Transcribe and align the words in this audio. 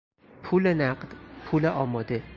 پول 0.43 0.73
نقد، 0.73 1.07
پول 1.45 1.65
آماده 1.65 2.23